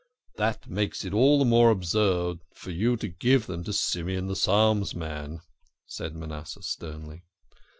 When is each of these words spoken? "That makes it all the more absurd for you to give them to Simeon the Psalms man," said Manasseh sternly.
"That 0.39 0.67
makes 0.67 1.05
it 1.05 1.13
all 1.13 1.37
the 1.37 1.45
more 1.45 1.69
absurd 1.69 2.39
for 2.55 2.71
you 2.71 2.97
to 2.97 3.07
give 3.07 3.45
them 3.45 3.63
to 3.65 3.71
Simeon 3.71 4.25
the 4.25 4.35
Psalms 4.35 4.95
man," 4.95 5.41
said 5.85 6.15
Manasseh 6.15 6.63
sternly. 6.63 7.21